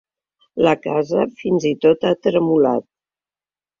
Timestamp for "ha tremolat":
2.07-2.87